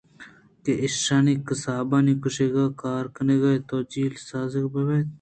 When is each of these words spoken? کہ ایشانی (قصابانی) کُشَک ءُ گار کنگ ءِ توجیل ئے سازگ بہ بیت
کہ 0.63 0.71
ایشانی 0.83 1.35
(قصابانی) 1.47 2.13
کُشَک 2.21 2.53
ءُ 2.63 2.77
گار 2.81 3.05
کنگ 3.15 3.45
ءِ 3.51 3.65
توجیل 3.69 4.11
ئے 4.17 4.25
سازگ 4.29 4.65
بہ 4.73 4.81
بیت 4.87 5.07